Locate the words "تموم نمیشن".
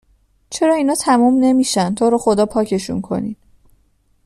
0.95-1.95